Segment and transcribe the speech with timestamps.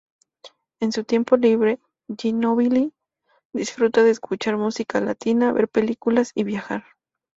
[0.79, 1.79] En su tiempo libre,
[2.17, 2.91] Ginóbili
[3.53, 6.83] disfruta de escuchar música latina, ver películas y viajar.